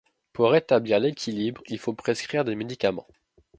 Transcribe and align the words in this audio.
Pour 0.33 0.49
rétablir 0.49 0.99
l'équilibre, 0.99 1.61
il 1.67 1.77
faut 1.77 1.93
prescrire 1.93 2.43
des 2.43 2.55
médicaments. 2.55 3.05